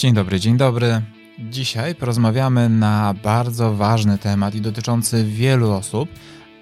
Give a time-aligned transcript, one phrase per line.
[0.00, 1.02] Dzień dobry, dzień dobry.
[1.38, 6.08] Dzisiaj porozmawiamy na bardzo ważny temat i dotyczący wielu osób,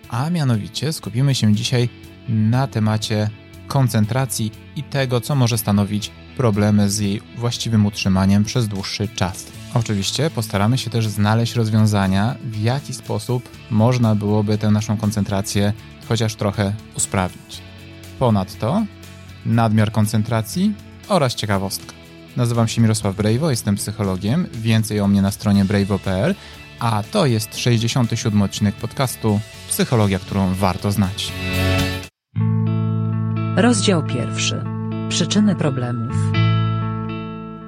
[0.09, 1.89] a mianowicie skupimy się dzisiaj
[2.29, 3.31] na temacie
[3.69, 9.47] koncentracji i tego, co może stanowić problemy z jej właściwym utrzymaniem przez dłuższy czas.
[9.75, 15.73] Oczywiście postaramy się też znaleźć rozwiązania, w jaki sposób można byłoby tę naszą koncentrację
[16.09, 17.63] chociaż trochę usprawnić.
[18.19, 18.85] Ponadto
[19.47, 20.75] nadmiar koncentracji
[21.09, 21.98] oraz ciekawostka.
[22.39, 24.47] Nazywam się Mirosław Brejwo, jestem psychologiem.
[24.53, 26.35] Więcej o mnie na stronie brejwo.pl,
[26.79, 31.33] a to jest 67 odcinek podcastu Psychologia, którą warto znać.
[33.57, 34.65] Rozdział pierwszy.
[35.09, 36.17] Przyczyny problemów.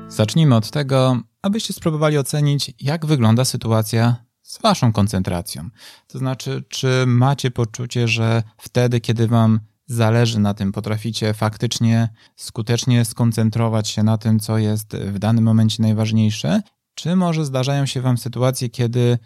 [0.09, 5.69] Zacznijmy od tego, abyście spróbowali ocenić, jak wygląda sytuacja z waszą koncentracją.
[6.07, 13.05] To znaczy, czy macie poczucie, że wtedy, kiedy wam zależy na tym, potraficie faktycznie skutecznie
[13.05, 16.63] skoncentrować się na tym, co jest w danym momencie najważniejsze,
[16.95, 19.19] czy może zdarzają się Wam sytuacje, kiedy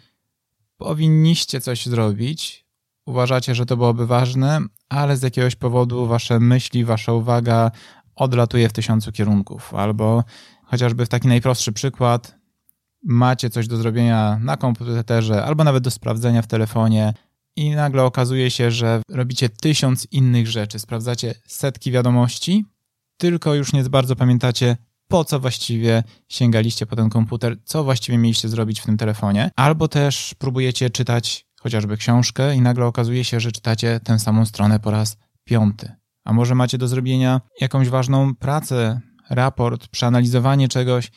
[0.77, 2.65] powinniście coś zrobić,
[3.05, 7.71] uważacie, że to byłoby ważne, ale z jakiegoś powodu Wasze myśli, Wasza uwaga
[8.15, 10.23] odlatuje w tysiącu kierunków, albo
[10.63, 12.35] chociażby w taki najprostszy przykład,
[13.03, 17.13] macie coś do zrobienia na komputerze, albo nawet do sprawdzenia w telefonie,
[17.55, 22.65] i nagle okazuje się, że robicie tysiąc innych rzeczy, sprawdzacie setki wiadomości,
[23.17, 28.49] tylko już nie bardzo pamiętacie, po co właściwie sięgaliście po ten komputer, co właściwie mieliście
[28.49, 33.51] zrobić w tym telefonie, albo też próbujecie czytać chociażby książkę i nagle okazuje się, że
[33.51, 35.91] czytacie tę samą stronę po raz piąty.
[36.23, 41.11] A może macie do zrobienia jakąś ważną pracę, raport, przeanalizowanie czegoś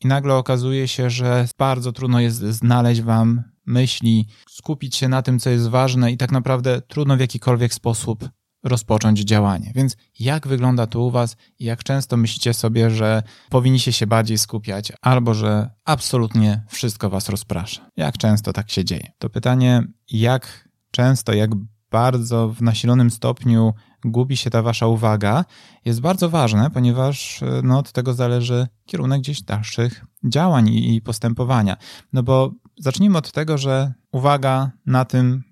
[0.00, 5.38] i nagle okazuje się, że bardzo trudno jest znaleźć wam myśli, skupić się na tym,
[5.38, 8.28] co jest ważne i tak naprawdę trudno w jakikolwiek sposób
[8.64, 9.72] rozpocząć działanie.
[9.74, 14.38] Więc jak wygląda to u Was i jak często myślicie sobie, że powinniście się bardziej
[14.38, 17.90] skupiać, albo że absolutnie wszystko Was rozprasza?
[17.96, 19.12] Jak często tak się dzieje?
[19.18, 21.50] To pytanie, jak często, jak
[21.90, 23.74] bardzo w nasilonym stopniu
[24.04, 25.44] gubi się ta wasza uwaga,
[25.84, 31.76] jest bardzo ważne, ponieważ no, od tego zależy kierunek gdzieś dalszych działań i postępowania.
[32.12, 35.42] No bo zacznijmy od tego, że uwaga na tym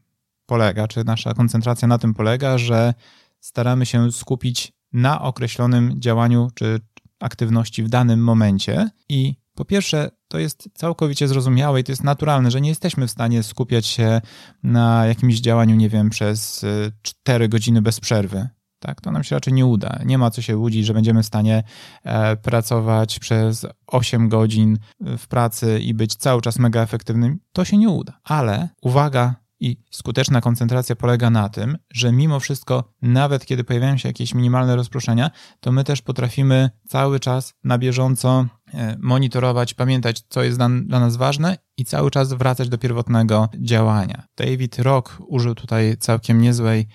[0.46, 2.94] polega, czy nasza koncentracja na tym polega, że
[3.40, 6.80] staramy się skupić na określonym działaniu czy
[7.20, 12.50] aktywności w danym momencie i po pierwsze, to jest całkowicie zrozumiałe i to jest naturalne,
[12.50, 14.20] że nie jesteśmy w stanie skupiać się
[14.62, 16.64] na jakimś działaniu, nie wiem, przez
[17.02, 18.48] 4 y, godziny bez przerwy.
[18.84, 19.98] Tak, to nam się raczej nie uda.
[20.04, 21.62] Nie ma co się łudzić, że będziemy w stanie
[22.02, 27.38] e, pracować przez 8 godzin w pracy i być cały czas mega efektywnym.
[27.52, 28.20] To się nie uda.
[28.24, 34.08] Ale uwaga, i skuteczna koncentracja polega na tym, że mimo wszystko, nawet kiedy pojawiają się
[34.08, 35.30] jakieś minimalne rozproszenia,
[35.60, 41.16] to my też potrafimy cały czas na bieżąco e, monitorować, pamiętać, co jest dla nas
[41.16, 44.26] ważne i cały czas wracać do pierwotnego działania.
[44.36, 46.86] David Rock użył tutaj całkiem niezłej e,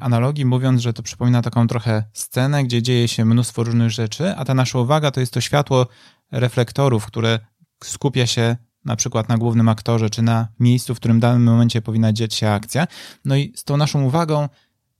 [0.00, 4.44] analogii, mówiąc, że to przypomina taką trochę scenę, gdzie dzieje się mnóstwo różnych rzeczy, a
[4.44, 5.86] ta nasza uwaga to jest to światło
[6.32, 7.38] reflektorów, które
[7.84, 11.82] skupia się na przykład na głównym aktorze, czy na miejscu, w którym w danym momencie
[11.82, 12.86] powinna dziać się akcja.
[13.24, 14.48] No i z tą naszą uwagą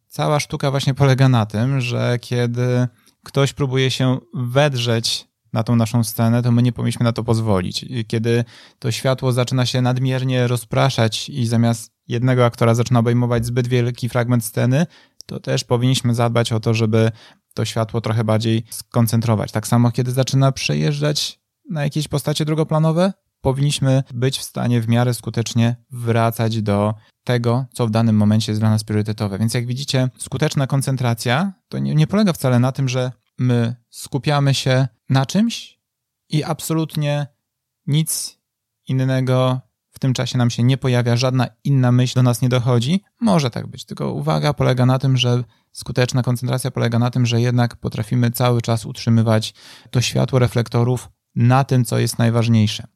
[0.09, 2.89] cała sztuka właśnie polega na tym, że kiedy
[3.23, 7.87] ktoś próbuje się wedrzeć na tą naszą scenę, to my nie powinniśmy na to pozwolić.
[8.07, 8.45] Kiedy
[8.79, 14.45] to światło zaczyna się nadmiernie rozpraszać i zamiast jednego aktora zaczyna obejmować zbyt wielki fragment
[14.45, 14.87] sceny,
[15.27, 17.11] to też powinniśmy zadbać o to, żeby
[17.55, 19.53] to światło trochę bardziej skoncentrować.
[19.53, 25.15] Tak samo, kiedy zaczyna przejeżdżać na jakieś postacie drugoplanowe, powinniśmy być w stanie w miarę
[25.15, 29.39] skutecznie wracać do tego, co w danym momencie jest dla nas priorytetowe.
[29.39, 34.55] Więc jak widzicie, skuteczna koncentracja to nie, nie polega wcale na tym, że my skupiamy
[34.55, 35.81] się na czymś
[36.29, 37.27] i absolutnie
[37.87, 38.39] nic
[38.89, 39.61] innego
[39.99, 43.03] w tym czasie nam się nie pojawia, żadna inna myśl do nas nie dochodzi.
[43.21, 47.41] Może tak być, tylko uwaga polega na tym, że skuteczna koncentracja polega na tym, że
[47.41, 49.55] jednak potrafimy cały czas utrzymywać
[49.91, 52.87] to światło reflektorów na tym, co jest najważniejsze.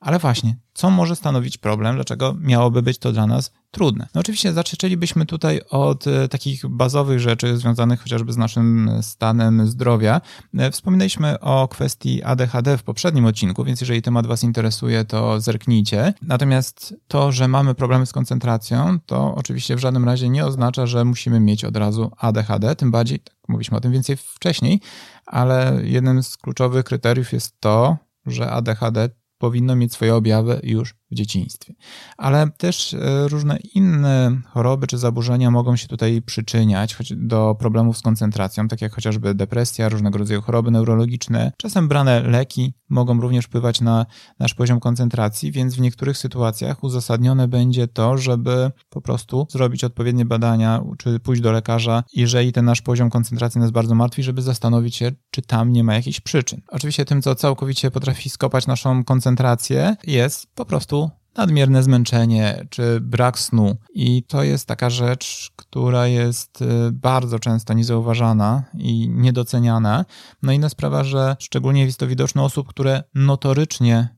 [0.00, 1.94] Ale właśnie, co może stanowić problem?
[1.94, 4.08] Dlaczego miałoby być to dla nas trudne?
[4.14, 10.20] No oczywiście zaczęlibyśmy tutaj od e, takich bazowych rzeczy związanych chociażby z naszym stanem zdrowia.
[10.58, 16.14] E, wspominaliśmy o kwestii ADHD w poprzednim odcinku, więc jeżeli temat Was interesuje, to zerknijcie.
[16.22, 21.04] Natomiast to, że mamy problemy z koncentracją, to oczywiście w żadnym razie nie oznacza, że
[21.04, 24.80] musimy mieć od razu ADHD, tym bardziej, tak mówiliśmy o tym więcej wcześniej,
[25.26, 27.96] ale jednym z kluczowych kryteriów jest to,
[28.26, 31.74] że ADHD powinno mieć swoje objawy już w dzieciństwie.
[32.16, 38.02] Ale też e, różne inne choroby czy zaburzenia mogą się tutaj przyczyniać do problemów z
[38.02, 41.52] koncentracją, tak jak chociażby depresja, różnego rodzaju choroby neurologiczne.
[41.56, 44.06] Czasem brane leki mogą również wpływać na
[44.38, 50.24] nasz poziom koncentracji, więc w niektórych sytuacjach uzasadnione będzie to, żeby po prostu zrobić odpowiednie
[50.24, 54.96] badania czy pójść do lekarza, jeżeli ten nasz poziom koncentracji nas bardzo martwi, żeby zastanowić
[54.96, 56.60] się, czy tam nie ma jakichś przyczyn.
[56.68, 60.97] Oczywiście tym, co całkowicie potrafi skopać naszą koncentrację, jest po prostu
[61.38, 63.76] nadmierne zmęczenie czy brak snu.
[63.94, 70.04] I to jest taka rzecz, która jest y, bardzo często niezauważana i niedoceniana.
[70.42, 74.08] No i inna sprawa, że szczególnie jest to widoczne osób, które notorycznie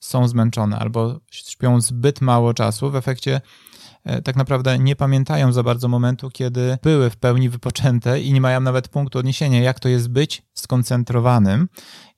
[0.00, 2.90] są zmęczone albo śpią zbyt mało czasu.
[2.90, 3.40] W efekcie
[4.04, 8.40] e, tak naprawdę nie pamiętają za bardzo momentu, kiedy były w pełni wypoczęte i nie
[8.40, 11.68] mają nawet punktu odniesienia, jak to jest być skoncentrowanym.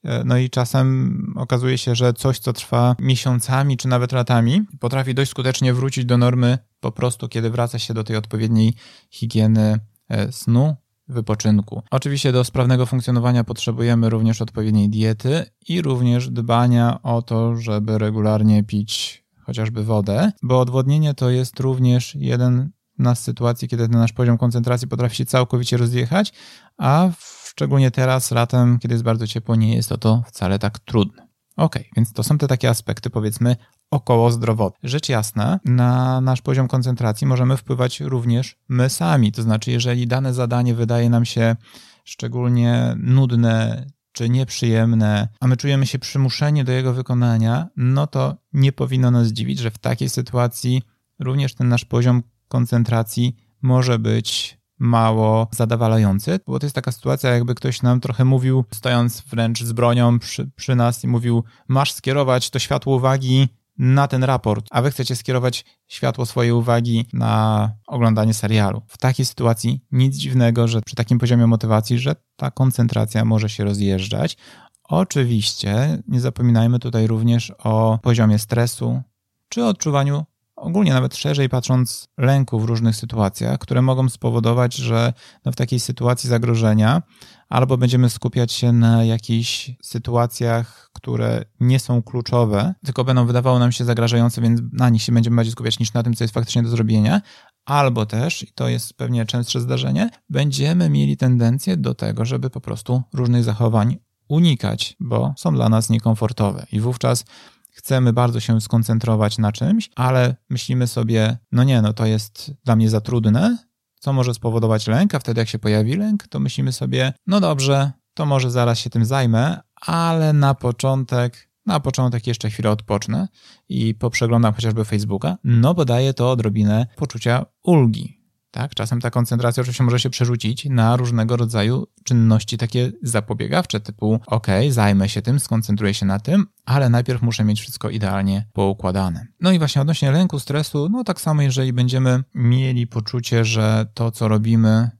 [0.05, 5.15] E, no i czasem okazuje się, że coś, co trwa miesiącami czy nawet latami, potrafi
[5.15, 8.75] dość skutecznie wrócić do normy po prostu, kiedy wraca się do tej odpowiedniej
[9.11, 9.79] higieny
[10.09, 10.77] e, snu,
[11.09, 11.83] wypoczynku.
[11.91, 18.65] Oczywiście do sprawnego funkcjonowania potrzebujemy również odpowiedniej diety i również dbania o to, żeby regularnie
[18.65, 22.71] pić chociażby wodę, bo odwodnienie to jest również jeden
[23.15, 26.33] z sytuacji, kiedy ten nasz poziom koncentracji potrafi się całkowicie rozjechać,
[26.79, 27.11] a
[27.53, 31.29] szczególnie teraz, latem, kiedy jest bardzo ciepło, nie jest to, to wcale tak trudne.
[31.57, 33.57] Ok, więc to są te takie aspekty, powiedzmy,
[33.91, 34.89] około zdrowotne.
[34.89, 39.33] Rzecz jasna, na nasz poziom koncentracji możemy wpływać również my sami.
[39.33, 41.57] To znaczy, jeżeli dane zadanie wydaje nam się
[42.05, 48.73] szczególnie nudne czy nieprzyjemne, a my czujemy się przymuszeni do jego wykonania, no to nie
[48.73, 50.83] powinno nas dziwić, że w takiej sytuacji
[51.19, 57.55] również ten nasz poziom koncentracji może być mało zadowalający, bo to jest taka sytuacja, jakby
[57.55, 62.51] ktoś nam trochę mówił, stojąc wręcz z bronią przy, przy nas i mówił, masz skierować
[62.51, 63.49] to światło uwagi
[63.79, 68.83] na ten raport, a wy chcecie skierować światło swojej uwagi na oglądanie serialu.
[68.87, 73.65] W takiej sytuacji nic dziwnego, że przy takim poziomie motywacji, że ta koncentracja może się
[73.65, 74.37] rozjeżdżać.
[74.85, 79.03] Oczywiście nie zapominajmy tutaj również o poziomie stresu
[79.49, 80.25] czy odczuwaniu
[80.63, 85.13] ogólnie nawet szerzej patrząc, lęku w różnych sytuacjach, które mogą spowodować, że
[85.45, 87.03] no w takiej sytuacji zagrożenia
[87.49, 93.73] albo będziemy skupiać się na jakichś sytuacjach, które nie są kluczowe, tylko będą wydawały nam
[93.73, 96.63] się zagrażające, więc na nich się będziemy bardziej skupiać niż na tym, co jest faktycznie
[96.63, 97.21] do zrobienia,
[97.65, 102.61] albo też, i to jest pewnie częstsze zdarzenie, będziemy mieli tendencję do tego, żeby po
[102.61, 103.97] prostu różnych zachowań
[104.29, 106.67] unikać, bo są dla nas niekomfortowe.
[106.73, 107.25] I wówczas
[107.73, 112.77] chcemy bardzo się skoncentrować na czymś, ale myślimy sobie, no nie, no to jest dla
[112.77, 113.59] mnie za trudne,
[114.01, 117.93] co może spowodować lęk, a wtedy jak się pojawi lęk, to myślimy sobie, no dobrze,
[118.15, 123.29] to może zaraz się tym zajmę, ale na początek, na początek jeszcze chwilę odpocznę
[123.69, 128.22] i poprzeglądam chociażby Facebooka, no bo daje to odrobinę poczucia ulgi,
[128.53, 128.75] tak?
[128.75, 134.47] Czasem ta koncentracja oczywiście może się przerzucić na różnego rodzaju czynności takie zapobiegawcze, typu ok,
[134.71, 139.27] zajmę się tym, skoncentruję się na tym, ale najpierw muszę mieć wszystko idealnie poukładane.
[139.41, 144.11] No i właśnie odnośnie lęku, stresu, no tak samo jeżeli będziemy mieli poczucie, że to,
[144.11, 144.91] co robimy,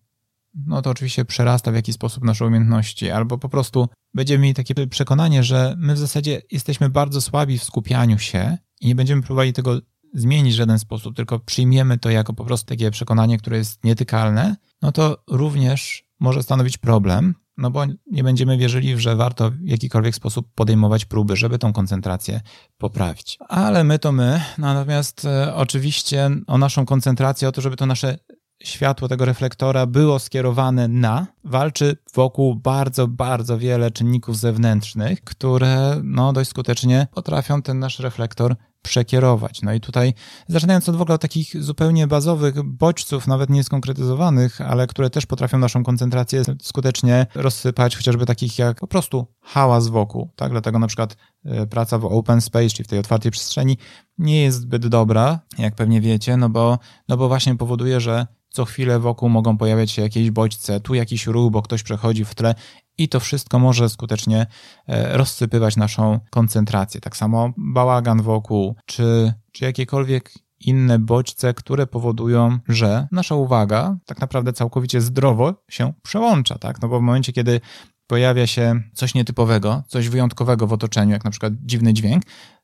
[0.55, 4.87] no to oczywiście przerasta w jakiś sposób nasze umiejętności, albo po prostu będziemy mieli takie
[4.87, 9.53] przekonanie, że my w zasadzie jesteśmy bardzo słabi w skupianiu się i nie będziemy próbowali
[9.53, 9.81] tego
[10.13, 14.57] zmienić w żaden sposób, tylko przyjmiemy to jako po prostu takie przekonanie, które jest nietykalne,
[14.83, 20.15] no to również może stanowić problem, no bo nie będziemy wierzyli, że warto w jakikolwiek
[20.15, 22.41] sposób podejmować próby, żeby tą koncentrację
[22.79, 23.39] poprawić.
[23.49, 28.19] Ale my to my, natomiast e, oczywiście o naszą koncentrację, o to, żeby to nasze
[28.63, 36.33] światło tego reflektora było skierowane na, walczy wokół bardzo, bardzo wiele czynników zewnętrznych, które no,
[36.33, 39.63] dość skutecznie potrafią ten nasz reflektor przekierować.
[39.63, 40.15] No i tutaj,
[40.49, 45.27] zaczynając od w ogóle od takich zupełnie bazowych bodźców, nawet nie skonkretyzowanych, ale które też
[45.27, 50.51] potrafią naszą koncentrację skutecznie rozsypać, chociażby takich jak po prostu hałas wokół, tak?
[50.51, 53.79] Dlatego na przykład e, praca w open space, czyli w tej otwartej przestrzeni,
[54.19, 58.65] nie jest zbyt dobra, jak pewnie wiecie, no bo, no bo właśnie powoduje, że co
[58.65, 62.55] chwilę wokół mogą pojawiać się jakieś bodźce, tu jakiś ruch, bo ktoś przechodzi w tle
[62.99, 64.47] i to wszystko może skutecznie
[64.87, 67.01] e, rozsypywać naszą koncentrację.
[67.01, 74.21] Tak samo bałagan wokół, czy, czy jakiekolwiek inne bodźce, które powodują, że nasza uwaga tak
[74.21, 76.83] naprawdę całkowicie zdrowo się przełącza, tak?
[76.83, 77.61] No bo w momencie, kiedy
[78.07, 82.23] pojawia się coś nietypowego, coś wyjątkowego w otoczeniu, jak na przykład dziwny dźwięk,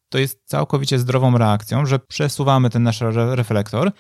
[0.09, 3.93] to jest całkowicie zdrową reakcją, że przesuwamy ten nasz reflektor,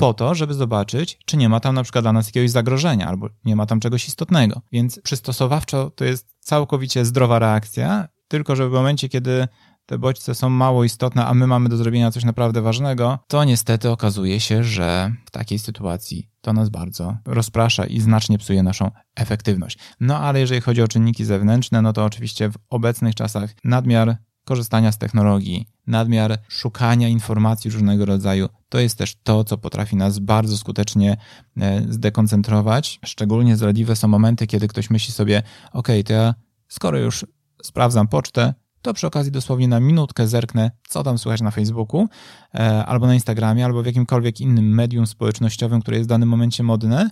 [0.00, 3.28] po to, żeby zobaczyć, czy nie ma tam na przykład dla nas jakiegoś zagrożenia, albo
[3.44, 4.60] nie ma tam czegoś istotnego.
[4.72, 9.48] Więc przystosowawczo to jest całkowicie zdrowa reakcja, tylko że w momencie, kiedy
[9.86, 13.90] te bodźce są mało istotne, a my mamy do zrobienia coś naprawdę ważnego, to niestety
[13.90, 19.78] okazuje się, że w takiej sytuacji to nas bardzo rozprasza i znacznie psuje naszą efektywność.
[20.00, 24.16] No ale jeżeli chodzi o czynniki zewnętrzne, no to oczywiście w obecnych czasach nadmiar
[24.50, 30.18] korzystania z technologii, nadmiar szukania informacji różnego rodzaju, to jest też to, co potrafi nas
[30.18, 31.16] bardzo skutecznie
[31.56, 33.00] e, zdekoncentrować.
[33.04, 35.42] Szczególnie zradliwe są momenty, kiedy ktoś myśli sobie,
[35.72, 36.34] ok, to ja
[36.68, 37.26] skoro już
[37.62, 42.08] sprawdzam pocztę, to przy okazji dosłownie na minutkę zerknę, co tam słychać na Facebooku,
[42.54, 46.62] e, albo na Instagramie, albo w jakimkolwiek innym medium społecznościowym, które jest w danym momencie
[46.62, 47.10] modne.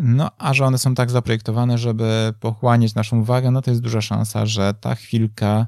[0.00, 4.00] No, a że one są tak zaprojektowane, żeby pochłaniać naszą uwagę, no to jest duża
[4.00, 5.66] szansa, że ta chwilka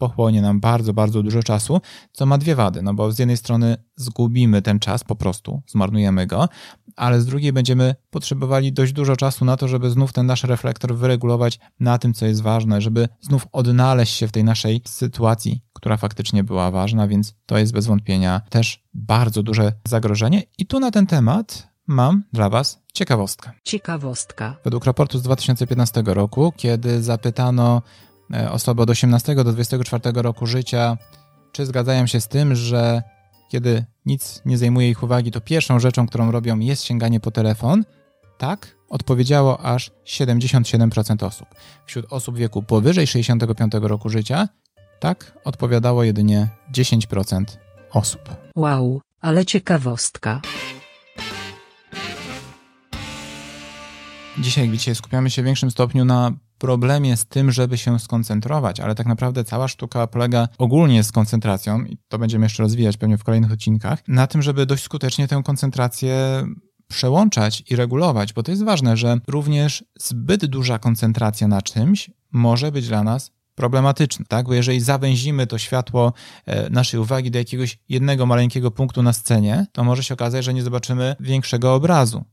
[0.00, 1.80] pochłonie nam bardzo, bardzo dużo czasu,
[2.12, 6.26] co ma dwie wady, no bo z jednej strony zgubimy ten czas po prostu, zmarnujemy
[6.26, 6.48] go,
[6.96, 10.94] ale z drugiej będziemy potrzebowali dość dużo czasu na to, żeby znów ten nasz reflektor
[10.94, 15.96] wyregulować na tym, co jest ważne, żeby znów odnaleźć się w tej naszej sytuacji, która
[15.96, 20.42] faktycznie była ważna, więc to jest bez wątpienia też bardzo duże zagrożenie.
[20.58, 23.50] I tu na ten temat mam dla Was ciekawostkę.
[23.64, 24.56] Ciekawostka.
[24.64, 27.82] Według raportu z 2015 roku, kiedy zapytano
[28.50, 30.98] osoby od 18 do 24 roku życia,
[31.52, 33.02] czy zgadzają się z tym, że
[33.48, 37.84] kiedy nic nie zajmuje ich uwagi, to pierwszą rzeczą, którą robią jest sięganie po telefon?
[38.38, 41.48] Tak, odpowiedziało aż 77% osób.
[41.86, 44.48] Wśród osób wieku powyżej 65 roku życia,
[45.00, 47.44] tak, odpowiadało jedynie 10%
[47.92, 48.20] osób.
[48.56, 50.40] Wow, ale ciekawostka.
[54.38, 58.94] Dzisiaj, gdzie skupiamy się w większym stopniu na problemie z tym, żeby się skoncentrować, ale
[58.94, 63.24] tak naprawdę cała sztuka polega ogólnie z koncentracją, i to będziemy jeszcze rozwijać pewnie w
[63.24, 66.44] kolejnych odcinkach, na tym, żeby dość skutecznie tę koncentrację
[66.88, 72.72] przełączać i regulować, bo to jest ważne, że również zbyt duża koncentracja na czymś może
[72.72, 74.46] być dla nas problematyczne, tak?
[74.46, 76.12] Bo jeżeli zawęzimy to światło
[76.46, 80.54] e, naszej uwagi do jakiegoś jednego maleńkiego punktu na scenie, to może się okazać, że
[80.54, 82.24] nie zobaczymy większego obrazu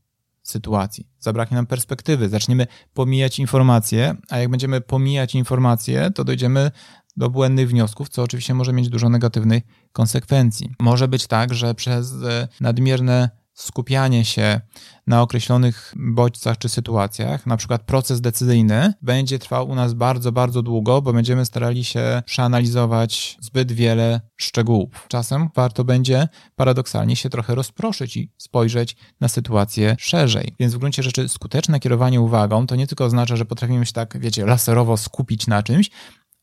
[0.50, 1.08] sytuacji.
[1.20, 6.70] Zabraknie nam perspektywy, zaczniemy pomijać informacje, a jak będziemy pomijać informacje, to dojdziemy
[7.16, 9.62] do błędnych wniosków, co oczywiście może mieć dużo negatywnych
[9.92, 10.70] konsekwencji.
[10.80, 13.30] Może być tak, że przez e, nadmierne
[13.62, 14.60] skupianie się
[15.06, 20.62] na określonych bodźcach czy sytuacjach, na przykład proces decyzyjny, będzie trwał u nas bardzo, bardzo
[20.62, 25.06] długo, bo będziemy starali się przeanalizować zbyt wiele szczegółów.
[25.08, 30.54] Czasem warto będzie paradoksalnie się trochę rozproszyć i spojrzeć na sytuację szerzej.
[30.60, 34.18] Więc w gruncie rzeczy skuteczne kierowanie uwagą to nie tylko oznacza, że potrafimy się tak,
[34.20, 35.90] wiecie, laserowo skupić na czymś,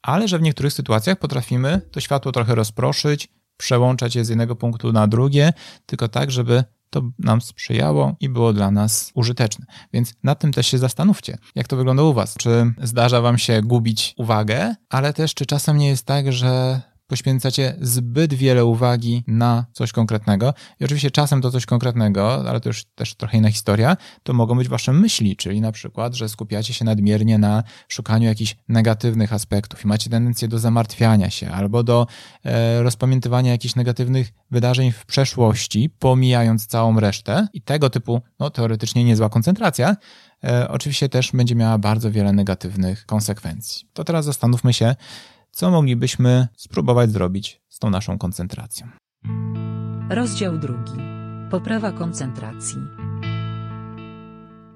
[0.01, 4.91] ale że w niektórych sytuacjach potrafimy to światło trochę rozproszyć, przełączać je z jednego punktu
[4.91, 5.53] na drugie,
[5.85, 6.63] tylko tak, żeby
[6.95, 9.65] to nam sprzyjało i było dla nas użyteczne.
[9.93, 12.35] Więc nad tym też się zastanówcie, jak to wygląda u Was.
[12.37, 17.75] Czy zdarza Wam się gubić uwagę, ale też czy czasem nie jest tak, że poświęcacie
[17.81, 22.85] zbyt wiele uwagi na coś konkretnego i oczywiście czasem to coś konkretnego, ale to już
[22.85, 26.85] też trochę inna historia, to mogą być wasze myśli, czyli na przykład, że skupiacie się
[26.85, 32.07] nadmiernie na szukaniu jakichś negatywnych aspektów i macie tendencję do zamartwiania się albo do
[32.45, 39.03] e, rozpamiętywania jakichś negatywnych wydarzeń w przeszłości, pomijając całą resztę i tego typu, no teoretycznie
[39.03, 39.95] niezła koncentracja,
[40.43, 43.87] e, oczywiście też będzie miała bardzo wiele negatywnych konsekwencji.
[43.93, 44.95] To teraz zastanówmy się,
[45.55, 48.87] co moglibyśmy spróbować zrobić z tą naszą koncentracją.
[50.09, 50.91] Rozdział drugi.
[51.51, 52.77] Poprawa koncentracji.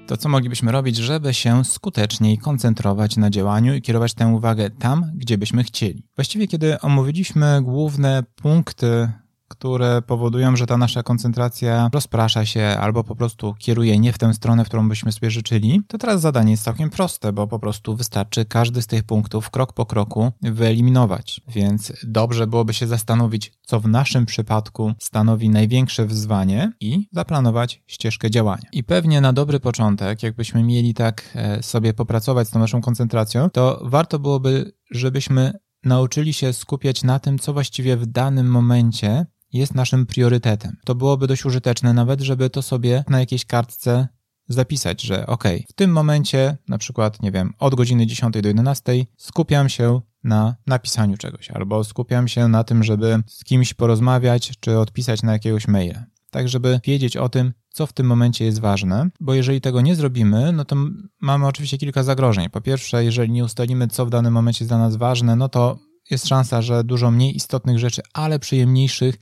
[0.07, 5.11] To, co moglibyśmy robić, żeby się skuteczniej koncentrować na działaniu i kierować tę uwagę tam,
[5.15, 6.03] gdzie byśmy chcieli.
[6.15, 9.11] Właściwie, kiedy omówiliśmy główne punkty
[9.49, 14.33] które powodują, że ta nasza koncentracja rozprasza się albo po prostu kieruje nie w tę
[14.33, 17.95] stronę, w którą byśmy sobie życzyli, to teraz zadanie jest całkiem proste, bo po prostu
[17.95, 21.41] wystarczy każdy z tych punktów krok po kroku wyeliminować.
[21.47, 28.31] Więc dobrze byłoby się zastanowić, co w naszym przypadku stanowi największe wyzwanie i zaplanować ścieżkę
[28.31, 28.69] działania.
[28.71, 33.49] I pewnie na dobry początek, jakbyśmy mieli tak e, sobie popracować z tą naszą koncentracją,
[33.49, 35.53] to warto byłoby, żebyśmy
[35.83, 40.77] nauczyli się skupiać na tym, co właściwie w danym momencie jest naszym priorytetem.
[40.85, 44.07] To byłoby dość użyteczne nawet, żeby to sobie na jakiejś kartce
[44.47, 49.05] zapisać, że ok, w tym momencie, na przykład, nie wiem, od godziny 10 do 11
[49.17, 54.77] skupiam się na napisaniu czegoś, albo skupiam się na tym, żeby z kimś porozmawiać, czy
[54.77, 56.05] odpisać na jakiegoś maila.
[56.31, 59.95] Tak, żeby wiedzieć o tym, co w tym momencie jest ważne, bo jeżeli tego nie
[59.95, 60.75] zrobimy, no to
[61.21, 62.49] mamy oczywiście kilka zagrożeń.
[62.49, 65.79] Po pierwsze, jeżeli nie ustalimy, co w danym momencie jest dla nas ważne, no to
[66.09, 69.15] jest szansa, że dużo mniej istotnych rzeczy, ale przyjemniejszych,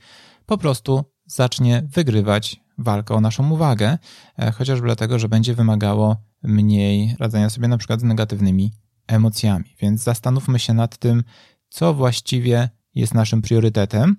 [0.46, 3.98] po prostu zacznie wygrywać walkę o naszą uwagę,
[4.38, 8.72] e, chociażby dlatego, że będzie wymagało mniej radzenia sobie na przykład z negatywnymi
[9.06, 9.64] emocjami.
[9.80, 11.24] Więc zastanówmy się nad tym,
[11.68, 14.16] co właściwie jest naszym priorytetem.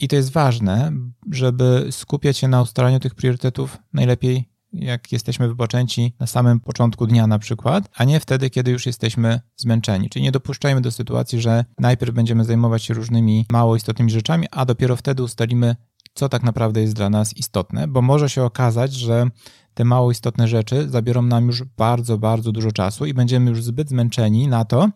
[0.00, 0.92] I to jest ważne,
[1.30, 7.26] żeby skupiać się na ustalaniu tych priorytetów najlepiej jak jesteśmy wypoczęci na samym początku dnia
[7.26, 10.10] na przykład, a nie wtedy, kiedy już jesteśmy zmęczeni.
[10.10, 14.64] Czyli nie dopuszczajmy do sytuacji, że najpierw będziemy zajmować się różnymi mało istotnymi rzeczami, a
[14.64, 15.76] dopiero wtedy ustalimy,
[16.14, 19.26] co tak naprawdę jest dla nas istotne, bo może się okazać, że
[19.74, 23.88] te mało istotne rzeczy zabiorą nam już bardzo, bardzo dużo czasu i będziemy już zbyt
[23.88, 24.88] zmęczeni na to,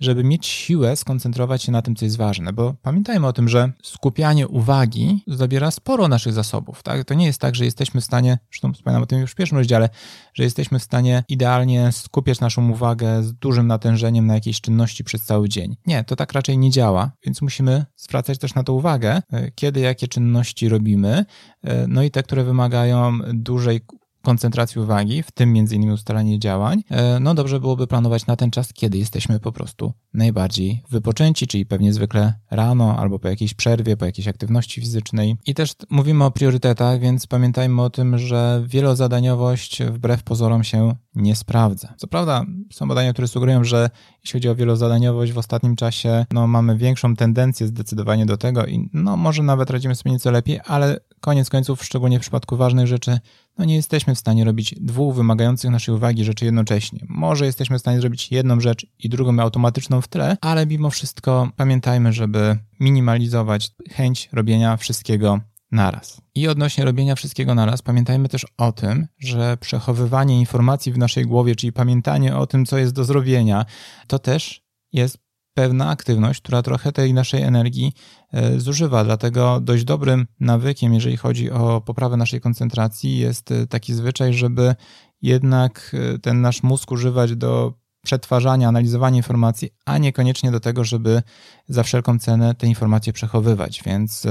[0.00, 3.72] żeby mieć siłę skoncentrować się na tym, co jest ważne, bo pamiętajmy o tym, że
[3.82, 6.82] skupianie uwagi zabiera sporo naszych zasobów.
[6.82, 7.04] Tak?
[7.04, 9.58] To nie jest tak, że jesteśmy w stanie, zresztą wspominam o tym już w pierwszym
[9.58, 9.88] rozdziale,
[10.34, 15.24] że jesteśmy w stanie idealnie skupiać naszą uwagę z dużym natężeniem na jakiejś czynności przez
[15.24, 15.76] cały dzień.
[15.86, 19.80] Nie, to tak raczej nie działa, więc musimy zwracać też na to uwagę, e, kiedy
[19.80, 21.24] jakie czynności robimy,
[21.64, 23.80] e, no i te, które wymagają dużej
[24.22, 28.72] koncentracji uwagi, w tym innymi ustalanie działań, e, no dobrze byłoby planować na ten czas,
[28.72, 34.04] kiedy jesteśmy po prostu najbardziej wypoczęci, czyli pewnie zwykle rano albo po jakiejś przerwie, po
[34.04, 35.36] jakiejś aktywności fizycznej.
[35.46, 41.36] I też mówimy o priorytetach, więc pamiętajmy o tym, że wielozadaniowość wbrew pozorom się nie
[41.36, 41.94] sprawdza.
[41.96, 43.90] Co prawda są badania, które sugerują, że
[44.24, 48.88] jeśli chodzi o wielozadaniowość w ostatnim czasie, no mamy większą tendencję zdecydowanie do tego i
[48.92, 53.18] no może nawet radzimy sobie nieco lepiej, ale koniec końców, szczególnie w przypadku ważnych rzeczy,
[53.58, 57.00] no nie jesteśmy w stanie robić dwóch wymagających naszej uwagi rzeczy jednocześnie.
[57.08, 61.50] Może jesteśmy w stanie zrobić jedną rzecz i drugą automatyczną w tle, ale mimo wszystko
[61.56, 65.40] pamiętajmy, żeby minimalizować chęć robienia wszystkiego
[65.72, 66.20] naraz.
[66.34, 71.56] I odnośnie robienia wszystkiego naraz, pamiętajmy też o tym, że przechowywanie informacji w naszej głowie,
[71.56, 73.64] czyli pamiętanie o tym, co jest do zrobienia,
[74.06, 74.62] to też
[74.92, 75.18] jest
[75.54, 77.92] pewna aktywność, która trochę tej naszej energii
[78.32, 79.04] e, zużywa.
[79.04, 84.74] Dlatego dość dobrym nawykiem, jeżeli chodzi o poprawę naszej koncentracji, jest e, taki zwyczaj, żeby
[85.22, 91.22] jednak e, ten nasz mózg używać do przetwarzania, analizowania informacji, a niekoniecznie do tego, żeby
[91.68, 93.82] za wszelką cenę te informacje przechowywać.
[93.86, 94.26] Więc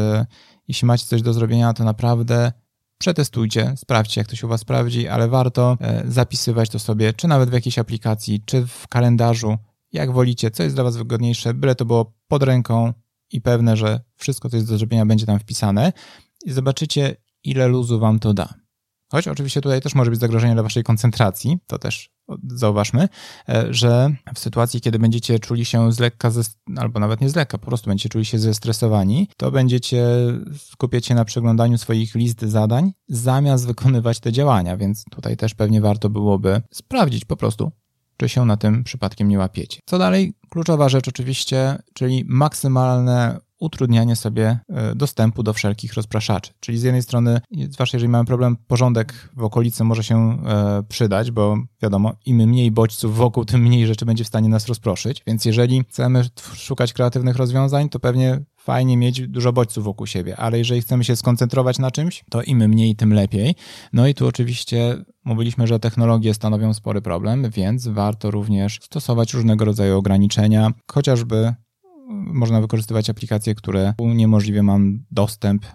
[0.67, 2.51] jeśli macie coś do zrobienia, to naprawdę
[2.97, 7.49] przetestujcie, sprawdźcie, jak to się u Was sprawdzi, ale warto zapisywać to sobie, czy nawet
[7.49, 9.57] w jakiejś aplikacji, czy w kalendarzu,
[9.91, 12.93] jak wolicie, co jest dla Was wygodniejsze, byle to było pod ręką
[13.31, 15.93] i pewne, że wszystko, co jest do zrobienia, będzie tam wpisane
[16.46, 18.53] i zobaczycie, ile luzu Wam to da.
[19.11, 22.11] Choć oczywiście tutaj też może być zagrożenie dla Waszej koncentracji, to też
[22.48, 23.09] zauważmy,
[23.50, 26.31] e, że w sytuacji, kiedy będziecie czuli się z lekka,
[26.77, 30.05] albo nawet nie z lekka, po prostu będziecie czuli się zestresowani, to będziecie
[30.57, 35.81] skupiać się na przeglądaniu swoich list zadań, zamiast wykonywać te działania, więc tutaj też pewnie
[35.81, 37.72] warto byłoby sprawdzić po prostu,
[38.18, 39.79] czy się na tym przypadkiem nie łapiecie.
[39.85, 40.33] Co dalej?
[40.50, 46.51] Kluczowa rzecz oczywiście, czyli maksymalne utrudnianie sobie e, dostępu do wszelkich rozpraszaczy.
[46.59, 51.31] Czyli z jednej strony, zwłaszcza jeżeli mamy problem, porządek w okolicy może się e, przydać,
[51.31, 55.24] bo wiadomo, im mniej bodźców wokół, tym mniej rzeczy będzie w stanie nas rozproszyć.
[55.27, 60.57] Więc jeżeli chcemy szukać kreatywnych rozwiązań, to pewnie fajnie mieć dużo bodźców wokół siebie, ale
[60.57, 63.55] jeżeli chcemy się skoncentrować na czymś, to im mniej, tym lepiej.
[63.93, 69.65] No i tu oczywiście mówiliśmy, że technologie stanowią spory problem, więc warto również stosować różnego
[69.65, 71.53] rodzaju ograniczenia, chociażby
[72.09, 75.65] można wykorzystywać aplikacje, które uniemożliwią nam dostęp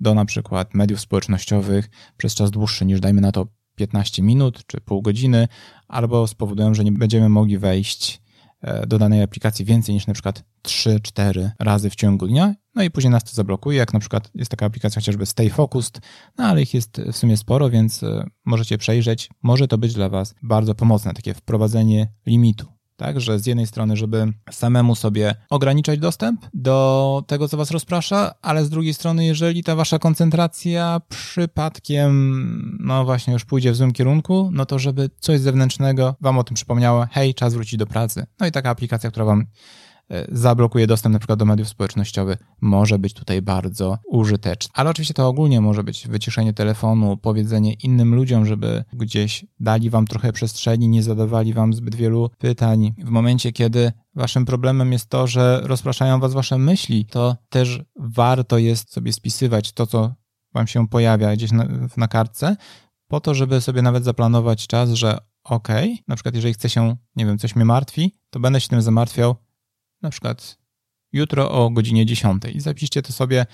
[0.00, 4.80] do na przykład mediów społecznościowych przez czas dłuższy niż dajmy na to 15 minut czy
[4.80, 5.48] pół godziny,
[5.88, 8.22] albo spowodują, że nie będziemy mogli wejść
[8.60, 12.90] e, do danej aplikacji więcej niż na przykład 3-4 razy w ciągu dnia, no i
[12.90, 16.00] później nas to zablokuje, jak na przykład jest taka aplikacja chociażby Stay Focused,
[16.38, 19.28] no ale ich jest w sumie sporo, więc e, możecie przejrzeć.
[19.42, 23.96] Może to być dla Was bardzo pomocne, takie wprowadzenie limitu tak, że z jednej strony,
[23.96, 29.64] żeby samemu sobie ograniczać dostęp do tego, co was rozprasza, ale z drugiej strony, jeżeli
[29.64, 35.40] ta wasza koncentracja przypadkiem, no właśnie, już pójdzie w złym kierunku, no to żeby coś
[35.40, 38.26] zewnętrznego wam o tym przypomniało, hej, czas wrócić do pracy.
[38.40, 39.46] No i taka aplikacja, która wam
[40.32, 44.72] zablokuje dostęp na przykład do mediów społecznościowych, może być tutaj bardzo użyteczne.
[44.74, 50.06] Ale oczywiście to ogólnie może być wyciszenie telefonu, powiedzenie innym ludziom, żeby gdzieś dali wam
[50.06, 52.94] trochę przestrzeni, nie zadawali wam zbyt wielu pytań.
[52.98, 58.58] W momencie, kiedy waszym problemem jest to, że rozpraszają was wasze myśli, to też warto
[58.58, 60.14] jest sobie spisywać to, co
[60.54, 62.56] wam się pojawia gdzieś na, na kartce,
[63.08, 65.68] po to, żeby sobie nawet zaplanować czas, że ok,
[66.08, 69.36] na przykład jeżeli chce się, nie wiem, coś mnie martwi, to będę się tym zamartwiał
[70.02, 70.58] na przykład
[71.12, 73.46] jutro o godzinie 10 i zapiszcie to sobie,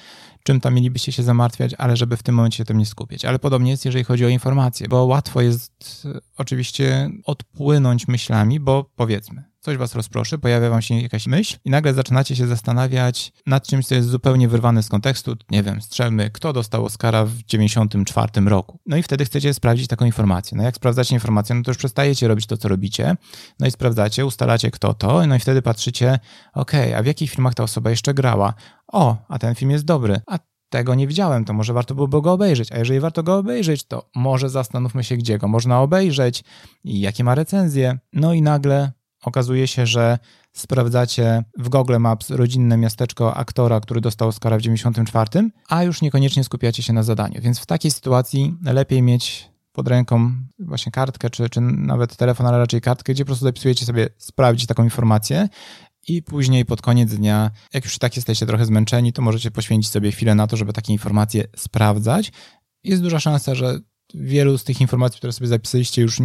[0.42, 3.24] czym tam mielibyście się zamartwiać, ale żeby w tym momencie się tym nie skupiać.
[3.24, 8.90] Ale podobnie jest, jeżeli chodzi o informacje, bo łatwo jest e, oczywiście odpłynąć myślami, bo
[8.96, 13.66] powiedzmy, coś was rozproszy, pojawia wam się jakaś myśl i nagle zaczynacie się zastanawiać nad
[13.66, 15.36] czymś, co jest zupełnie wyrwane z kontekstu.
[15.50, 18.78] Nie wiem, strzelmy, kto dostał Oscara w 94 roku.
[18.86, 20.56] No i wtedy chcecie sprawdzić taką informację.
[20.58, 23.16] No jak sprawdzacie informację, no to już przestajecie robić to, co robicie,
[23.60, 26.18] no i sprawdzacie, ustalacie kto to, no i wtedy patrzycie,
[26.54, 28.54] okej, okay, a w jakich filmach ta osoba jeszcze grała?
[28.92, 32.32] O, a ten film jest dobry, a tego nie widziałem, to może warto byłoby go
[32.32, 32.72] obejrzeć.
[32.72, 36.44] A jeżeli warto go obejrzeć, to może zastanówmy się, gdzie go można obejrzeć
[36.84, 37.98] i jakie ma recenzje.
[38.12, 38.92] No i nagle
[39.26, 40.18] okazuje się, że
[40.52, 46.44] sprawdzacie w Google Maps rodzinne miasteczko aktora, który dostał Oscara w 94, a już niekoniecznie
[46.44, 47.40] skupiacie się na zadaniu.
[47.42, 52.58] Więc w takiej sytuacji lepiej mieć pod ręką właśnie kartkę, czy, czy nawet telefon, ale
[52.58, 55.48] raczej kartkę, gdzie po prostu zapisujecie sobie sprawdzić taką informację
[56.08, 60.12] i później pod koniec dnia, jak już tak jesteście trochę zmęczeni, to możecie poświęcić sobie
[60.12, 62.32] chwilę na to, żeby takie informacje sprawdzać.
[62.84, 63.80] Jest duża szansa, że
[64.14, 66.18] wielu z tych informacji, które sobie zapisaliście, już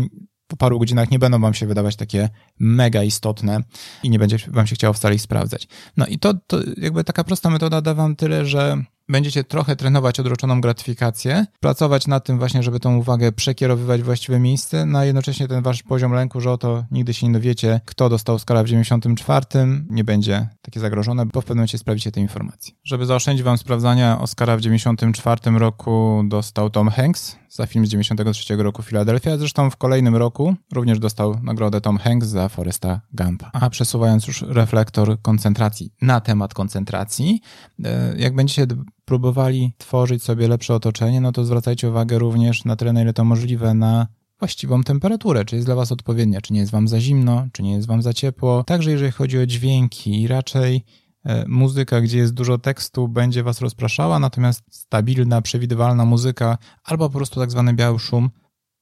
[0.52, 3.64] po paru godzinach nie będą wam się wydawać takie mega istotne
[4.04, 5.68] i nie będzie wam się chciało wcale ich sprawdzać.
[5.98, 10.19] No i to, to jakby taka prosta metoda da wam tyle, że będziecie trochę trenować
[10.19, 15.06] odroczoną gratyfikację, pracować nad tym właśnie, żeby tą uwagę przekierowywać w właściwe miejsce, no a
[15.06, 18.67] jednocześnie ten wasz poziom lęku, że oto nigdy się nie dowiecie, kto dostał skala w
[18.67, 19.45] 94,
[19.89, 22.74] nie będzie takie zagrożone, bo w pewnym momencie sprawicie te informacje.
[22.84, 28.56] Żeby zaoszczędzić wam sprawdzania, Oscara w 94 roku dostał Tom Hanks za film z 93
[28.56, 33.50] roku Philadelphia, zresztą w kolejnym roku również dostał nagrodę Tom Hanks za Foresta Gumpa.
[33.54, 37.41] A przesuwając już reflektor koncentracji na temat koncentracji,
[37.84, 38.67] e, jak będziecie
[39.12, 43.24] próbowali tworzyć sobie lepsze otoczenie, no to zwracajcie uwagę również na tyle, na ile to
[43.24, 44.08] możliwe, na
[44.39, 47.74] właściwą temperaturę, czy jest dla Was odpowiednia, czy nie jest Wam za zimno, czy nie
[47.74, 48.63] jest Wam za ciepło.
[48.63, 50.86] Także jeżeli chodzi o dźwięki, raczej
[51.26, 57.17] e, muzyka, gdzie jest dużo tekstu, będzie Was rozpraszała, natomiast stabilna, przewidywalna muzyka albo po
[57.17, 58.30] prostu tak zwany biały szum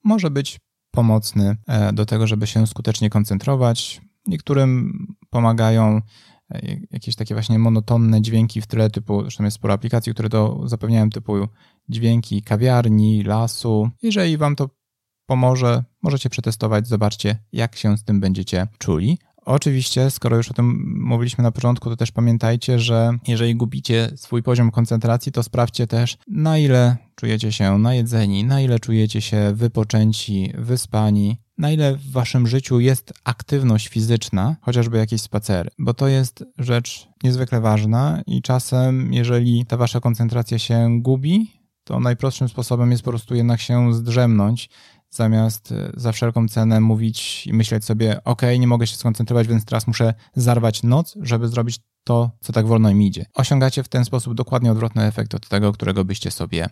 [0.04, 0.60] może być
[0.92, 4.02] pomocny e, do tego, żeby się skutecznie koncentrować.
[4.28, 6.02] Niektórym pomagają
[6.92, 11.10] jakieś takie właśnie monotonne dźwięki w tyle typu, zresztą jest sporo aplikacji, które to zapewniają
[11.10, 11.34] typu
[11.90, 13.90] dźwięki kawiarni, lasu.
[14.02, 14.70] Jeżeli wam to
[15.26, 19.18] pomoże, możecie przetestować, zobaczcie jak się z tym będziecie czuli.
[19.46, 24.44] Oczywiście, skoro już o tym mówiliśmy na początku, to też pamiętajcie, że jeżeli gubicie swój
[24.44, 30.54] poziom koncentracji, to sprawdźcie też, na ile czujecie się najedzeni, na ile czujecie się wypoczęci,
[30.58, 36.44] wyspani, na ile w waszym życiu jest aktywność fizyczna, chociażby jakieś spacery, bo to jest
[36.58, 41.52] rzecz niezwykle ważna i czasem, jeżeli ta wasza koncentracja się gubi,
[41.84, 44.70] to najprostszym sposobem jest po prostu jednak się zdrzemnąć,
[45.10, 49.66] zamiast e, za wszelką cenę mówić i myśleć sobie, ok, nie mogę się skoncentrować, więc
[49.66, 53.26] teraz muszę zarwać noc, żeby zrobić to, co tak wolno im idzie.
[53.34, 56.70] Osiągacie w ten sposób dokładnie odwrotny efekt od tego, którego byście sobie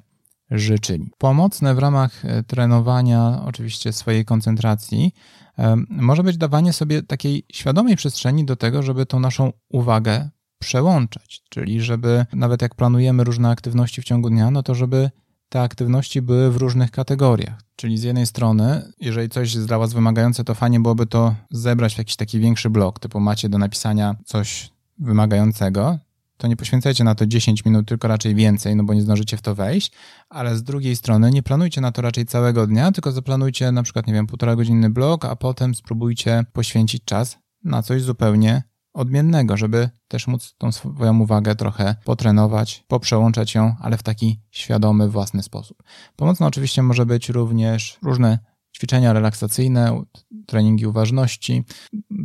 [0.52, 1.12] życzyli.
[1.18, 5.14] Pomocne w ramach e, trenowania oczywiście swojej koncentracji
[5.60, 10.30] e, może być dawanie sobie takiej świadomej przestrzeni do tego, żeby tą naszą uwagę
[10.60, 15.10] przełączać, czyli żeby nawet jak planujemy różne aktywności w ciągu dnia, no to żeby
[15.50, 17.62] te aktywności były w różnych kategoriach.
[17.76, 21.96] Czyli z jednej strony, jeżeli coś jest dla Was wymagające, to fajnie byłoby to zebrać
[21.96, 26.00] w jakiś taki większy blok, typu macie do napisania coś wymagającego,
[26.38, 29.41] to nie poświęcajcie na to 10 minut, tylko raczej więcej, no bo nie zdążycie w
[29.41, 29.91] to wejść,
[30.30, 34.08] ale z drugiej strony nie planujcie na to raczej całego dnia, tylko zaplanujcie na przykład,
[34.08, 39.89] nie wiem, półtora godzinny blok, a potem spróbujcie poświęcić czas na coś zupełnie odmiennego, żeby
[40.08, 45.84] też móc tą swoją uwagę trochę potrenować, poprzełączać ją, ale w taki świadomy, własny sposób.
[46.15, 48.39] Pomocne oczywiście może być również różne
[48.76, 50.04] ćwiczenia relaksacyjne,
[50.47, 51.63] treningi uważności.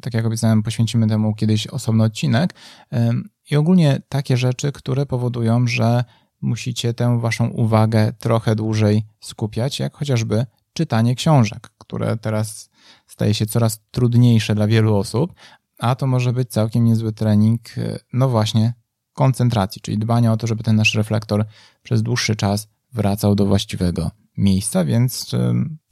[0.02, 2.54] Tak jak obiecałem, poświęcimy temu kiedyś osobny odcinek.
[3.50, 6.04] I ogólnie takie rzeczy, które powodują, że
[6.40, 12.70] musicie tę waszą uwagę trochę dłużej skupiać, jak chociażby czytanie książek, które teraz
[13.06, 15.34] staje się coraz trudniejsze dla wielu osób,
[15.78, 17.60] a to może być całkiem niezły trening,
[18.12, 18.74] no właśnie,
[19.12, 21.44] koncentracji, czyli dbania o to, żeby ten nasz reflektor
[21.82, 25.30] przez dłuższy czas wracał do właściwego miejsca, więc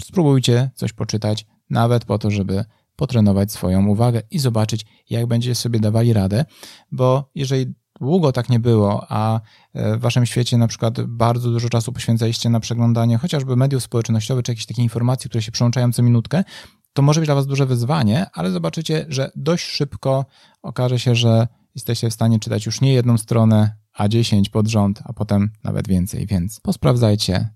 [0.02, 2.64] spróbujcie coś poczytać, nawet po to, żeby
[3.00, 6.44] potrenować swoją uwagę i zobaczyć, jak będziecie sobie dawali radę,
[6.92, 9.40] bo jeżeli długo tak nie było, a
[9.74, 14.44] e, w waszym świecie na przykład bardzo dużo czasu poświęcaliście na przeglądanie chociażby mediów społecznościowych,
[14.44, 16.44] czy jakieś takie informacje, które się przełączają co minutkę,
[16.92, 20.24] to może być dla was duże wyzwanie, ale zobaczycie, że dość szybko
[20.62, 25.02] okaże się, że jesteście w stanie czytać już nie jedną stronę, a 10 pod rząd,
[25.04, 27.48] a potem nawet więcej, więc posprawdzajcie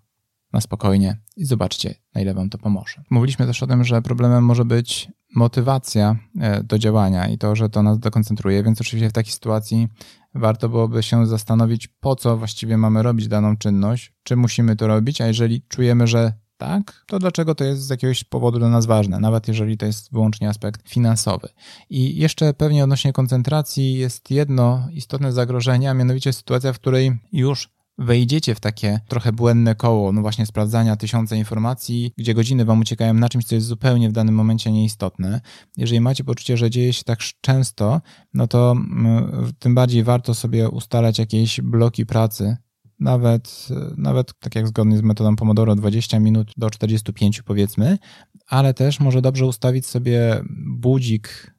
[0.54, 3.02] na spokojnie i zobaczcie, na ile wam to pomoże.
[3.10, 7.68] Mówiliśmy też o tym, że problemem może być motywacja e, do działania i to, że
[7.68, 9.88] to nas dekoncentruje, więc oczywiście w takiej sytuacji
[10.34, 15.20] warto byłoby się zastanowić, po co właściwie mamy robić daną czynność, czy musimy to robić,
[15.20, 19.18] a jeżeli czujemy, że tak, to dlaczego to jest z jakiegoś powodu dla nas ważne,
[19.20, 21.48] nawet jeżeli to jest wyłącznie aspekt finansowy.
[21.90, 27.73] I jeszcze pewnie odnośnie koncentracji jest jedno istotne zagrożenie, a mianowicie sytuacja, w której już
[27.98, 33.14] wejdziecie w takie trochę błędne koło, no właśnie sprawdzania tysiące informacji, gdzie godziny wam uciekają
[33.14, 35.40] na czymś, co jest zupełnie w danym momencie nieistotne.
[35.76, 38.00] Jeżeli macie poczucie, że dzieje się tak często,
[38.34, 42.56] no to mm, tym bardziej warto sobie ustalać jakieś bloki pracy,
[43.00, 47.98] nawet, nawet tak jak zgodnie z metodą Pomodoro 20 minut do 45 powiedzmy,
[48.46, 51.54] ale też może dobrze ustawić sobie budzik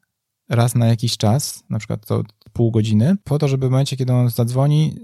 [0.50, 4.14] raz na jakiś czas, na przykład to pół godziny, po to, żeby w momencie, kiedy
[4.14, 4.96] on zadzwoni,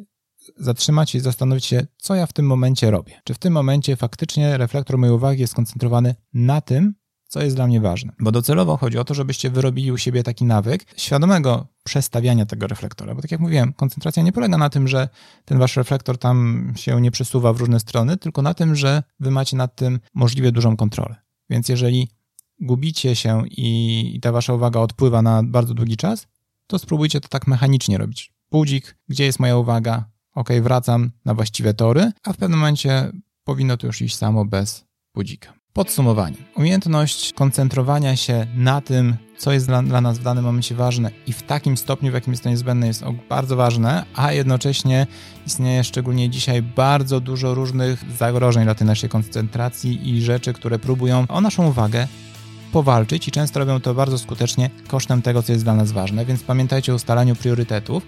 [0.57, 3.21] zatrzymać i zastanowić się, co ja w tym momencie robię.
[3.23, 6.95] Czy w tym momencie faktycznie reflektor mojej uwagi jest skoncentrowany na tym,
[7.31, 8.13] co jest dla mnie ważne.
[8.19, 13.15] Bo docelowo chodzi o to, żebyście wyrobili u siebie taki nawyk świadomego przestawiania tego reflektora.
[13.15, 15.09] Bo tak jak mówiłem, koncentracja nie polega na tym, że
[15.45, 19.31] ten wasz reflektor tam się nie przesuwa w różne strony, tylko na tym, że wy
[19.31, 21.15] macie nad tym możliwie dużą kontrolę.
[21.49, 22.09] Więc jeżeli
[22.59, 26.27] gubicie się i ta wasza uwaga odpływa na bardzo długi czas,
[26.67, 28.33] to spróbujcie to tak mechanicznie robić.
[28.51, 30.10] Budzik, gdzie jest moja uwaga?
[30.35, 33.11] Ok, wracam na właściwe tory, a w pewnym momencie
[33.43, 35.53] powinno to już iść samo bez budzika.
[35.73, 36.35] Podsumowanie.
[36.55, 41.33] Umiejętność koncentrowania się na tym, co jest dla, dla, nas w danym momencie ważne i
[41.33, 45.07] w takim stopniu, w jakim jest to niezbędne, jest bardzo ważne, a jednocześnie
[45.47, 51.25] istnieje szczególnie dzisiaj bardzo dużo różnych zagrożeń dla tej naszej koncentracji i rzeczy, które próbują
[51.27, 52.07] o naszą uwagę
[52.71, 56.43] powalczyć i często robią to bardzo skutecznie kosztem tego, co jest dla nas ważne, więc
[56.43, 58.03] pamiętajcie o ustalaniu priorytetów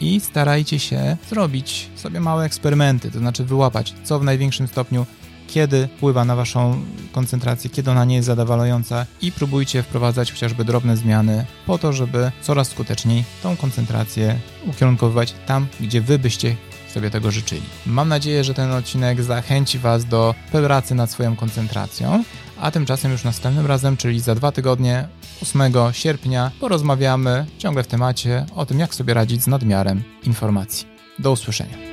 [0.00, 5.06] i starajcie się zrobić sobie małe eksperymenty, to znaczy wyłapać, co w największym stopniu
[5.48, 6.80] kiedy wpływa na waszą
[7.12, 12.32] koncentrację, kiedy ona nie jest zadowalająca i próbujcie wprowadzać chociażby drobne zmiany po to, żeby
[12.42, 16.56] coraz skuteczniej tą koncentrację ukierunkowywać tam, gdzie wy byście
[16.94, 17.62] sobie tego życzyli.
[17.86, 22.24] Mam nadzieję, że ten odcinek zachęci Was do pracy nad swoją koncentracją,
[22.60, 25.08] a tymczasem już następnym razem, czyli za dwa tygodnie,
[25.42, 30.86] 8 sierpnia, porozmawiamy ciągle w temacie o tym, jak sobie radzić z nadmiarem informacji.
[31.18, 31.87] Do usłyszenia.